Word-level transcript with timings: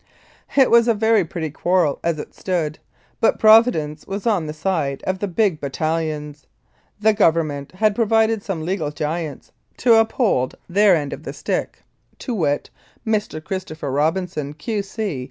It 0.57 0.71
was 0.71 0.87
a 0.87 0.95
very 0.95 1.23
pretty 1.23 1.51
quarrel 1.51 1.99
as 2.03 2.17
it 2.17 2.33
stood, 2.33 2.79
but 3.19 3.37
Provi 3.37 3.69
dence 3.69 4.07
was 4.07 4.25
on 4.25 4.47
the 4.47 4.51
side 4.53 5.03
of 5.05 5.19
the 5.19 5.27
big 5.27 5.61
battalions. 5.61 6.47
The 6.99 7.13
Govern 7.13 7.45
ment 7.49 7.73
had 7.73 7.93
provided 7.93 8.41
some 8.41 8.65
legal 8.65 8.89
giants 8.89 9.51
to 9.77 9.93
uphold 9.99 10.55
their 10.67 10.95
end 10.95 11.13
of 11.13 11.21
the 11.21 11.33
stick, 11.33 11.83
to 12.17 12.33
wit: 12.33 12.71
Mr. 13.05 13.43
Christopher 13.43 13.91
Robinson, 13.91 14.55
Q.C. 14.55 15.19